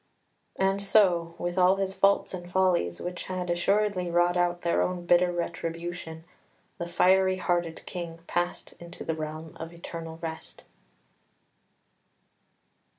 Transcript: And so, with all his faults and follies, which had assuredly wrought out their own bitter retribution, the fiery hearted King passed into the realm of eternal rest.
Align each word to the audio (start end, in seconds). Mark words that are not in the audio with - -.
And 0.55 0.81
so, 0.81 1.35
with 1.37 1.59
all 1.59 1.75
his 1.75 1.93
faults 1.93 2.33
and 2.33 2.51
follies, 2.51 2.99
which 2.99 3.25
had 3.25 3.51
assuredly 3.51 4.09
wrought 4.09 4.35
out 4.35 4.63
their 4.63 4.81
own 4.81 5.05
bitter 5.05 5.31
retribution, 5.31 6.23
the 6.79 6.87
fiery 6.87 7.35
hearted 7.35 7.83
King 7.85 8.17
passed 8.25 8.73
into 8.79 9.03
the 9.05 9.13
realm 9.13 9.55
of 9.59 9.71
eternal 9.71 10.17
rest. 10.19 10.63